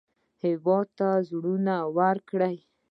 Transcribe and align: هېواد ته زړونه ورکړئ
هېواد 0.43 0.87
ته 0.97 1.07
زړونه 1.29 1.75
ورکړئ 1.97 2.57